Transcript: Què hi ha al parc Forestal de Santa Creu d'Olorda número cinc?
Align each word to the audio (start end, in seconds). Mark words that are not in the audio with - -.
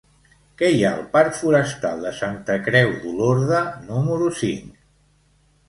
Què 0.61 0.69
hi 0.75 0.79
ha 0.87 0.93
al 0.99 1.03
parc 1.11 1.37
Forestal 1.41 2.01
de 2.07 2.15
Santa 2.21 2.57
Creu 2.69 2.91
d'Olorda 3.05 3.63
número 3.93 4.33
cinc? 4.43 4.77